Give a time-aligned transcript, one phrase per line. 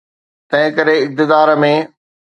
[0.53, 1.73] تنهنڪري اقتدار ۾.